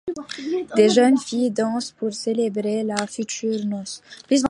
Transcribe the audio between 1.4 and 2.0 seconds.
dansent